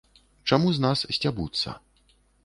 Чаму 0.49 0.71
з 0.77 0.83
нас 0.85 1.03
сцябуцца. 1.17 1.75